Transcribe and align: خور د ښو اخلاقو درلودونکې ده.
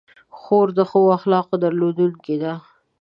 خور 0.37 0.67
د 0.77 0.79
ښو 0.89 1.01
اخلاقو 1.17 1.55
درلودونکې 1.63 2.35
ده. 2.43 2.53